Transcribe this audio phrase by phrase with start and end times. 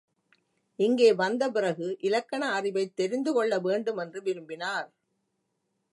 [0.79, 4.89] இங்கே வந்த பிறகு இலக்கண அறிவைத் தெரிந்து கொள்ள வேண்டுமென்று விரும்பினார்.